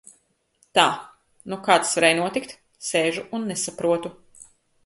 Tā! 0.77 0.85
Nu 1.53 1.59
kā 1.67 1.77
tas 1.83 1.91
varēja 1.99 2.17
notikt? 2.21 2.57
Sēžu 2.89 3.27
un 3.41 3.47
nesaprotu. 3.53 4.17